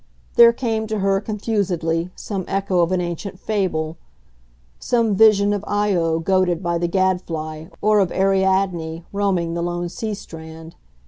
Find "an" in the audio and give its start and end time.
2.91-2.99